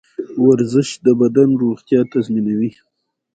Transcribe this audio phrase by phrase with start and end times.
[0.47, 2.71] ورزش د بدن روغتیا تضمینوي.